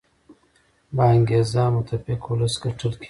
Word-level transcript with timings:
با 0.95 1.03
انګیزه 1.15 1.61
او 1.67 1.71
متفق 1.77 2.21
ولس 2.31 2.53
ګټل 2.63 2.91
کیږي. 2.93 2.99